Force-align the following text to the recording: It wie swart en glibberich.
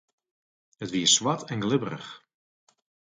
It 0.83 0.91
wie 0.93 1.07
swart 1.15 1.47
en 1.53 1.63
glibberich. 1.65 2.09